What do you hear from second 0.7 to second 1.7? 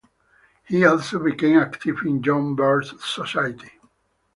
also became